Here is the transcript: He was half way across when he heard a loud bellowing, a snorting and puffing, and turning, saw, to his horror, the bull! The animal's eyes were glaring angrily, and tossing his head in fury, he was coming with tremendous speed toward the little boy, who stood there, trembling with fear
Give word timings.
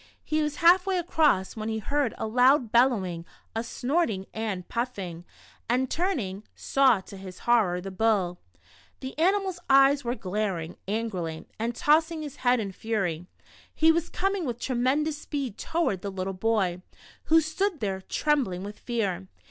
He 0.23 0.41
was 0.41 0.55
half 0.55 0.87
way 0.87 0.97
across 0.97 1.55
when 1.55 1.69
he 1.69 1.77
heard 1.77 2.15
a 2.17 2.25
loud 2.25 2.71
bellowing, 2.71 3.23
a 3.55 3.63
snorting 3.63 4.25
and 4.33 4.67
puffing, 4.67 5.25
and 5.69 5.91
turning, 5.91 6.41
saw, 6.55 7.01
to 7.01 7.17
his 7.17 7.37
horror, 7.45 7.79
the 7.81 7.91
bull! 7.91 8.39
The 9.01 9.15
animal's 9.19 9.59
eyes 9.69 10.03
were 10.03 10.15
glaring 10.15 10.75
angrily, 10.87 11.45
and 11.59 11.75
tossing 11.75 12.23
his 12.23 12.37
head 12.37 12.59
in 12.59 12.71
fury, 12.71 13.27
he 13.75 13.91
was 13.91 14.09
coming 14.09 14.43
with 14.43 14.59
tremendous 14.59 15.19
speed 15.19 15.59
toward 15.59 16.01
the 16.01 16.09
little 16.11 16.33
boy, 16.33 16.81
who 17.25 17.39
stood 17.39 17.79
there, 17.79 18.01
trembling 18.01 18.63
with 18.63 18.79
fear 18.79 19.27